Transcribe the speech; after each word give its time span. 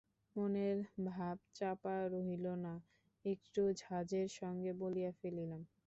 মনের 0.35 0.77
ভাব 1.07 1.37
চাপা 1.55 1.95
রহিল 2.13 2.45
না, 2.65 2.73
একটু 3.25 3.61
ঝাঁজের 3.81 4.27
সঙ্গেই 4.39 4.75
বলিয়া 4.81 5.11
ফেলিলাম। 5.19 5.61